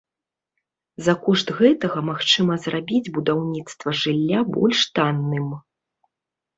За 1.07 1.13
кошт 1.27 1.47
гэтага 1.59 1.99
магчыма 2.09 2.59
зрабіць 2.65 3.13
будаўніцтва 3.21 3.89
жылля 4.03 4.39
больш 4.61 4.79
танным. 4.99 5.47